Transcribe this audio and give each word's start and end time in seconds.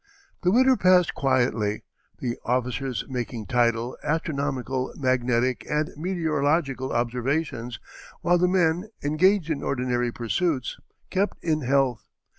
The 0.41 0.49
winter 0.51 0.75
passed 0.75 1.13
quietly, 1.13 1.83
the 2.17 2.35
officers 2.43 3.05
making 3.07 3.45
tidal, 3.45 3.95
astronomical, 4.03 4.91
magnetic, 4.95 5.63
and 5.69 5.91
meteorological 5.95 6.91
observations, 6.91 7.79
while 8.21 8.39
the 8.39 8.47
men, 8.47 8.89
engaged 9.03 9.51
in 9.51 9.61
ordinary 9.61 10.11
pursuits, 10.11 10.77
kept 11.11 11.37
in 11.43 11.61
health. 11.61 12.07